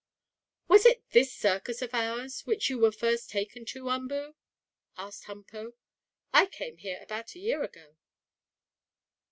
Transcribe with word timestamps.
"Was 0.67 0.87
it 0.87 1.07
this 1.11 1.31
circus 1.31 1.83
of 1.83 1.93
ours 1.93 2.41
which 2.47 2.71
you 2.71 2.79
were 2.79 2.91
first 2.91 3.29
taken 3.29 3.65
to, 3.65 3.89
Umboo?" 3.91 4.33
asked 4.97 5.25
Humpo. 5.25 5.73
"I 6.33 6.47
came 6.47 6.77
here 6.77 6.97
about 7.03 7.35
a 7.35 7.39
year 7.39 7.61
ago." 7.61 7.97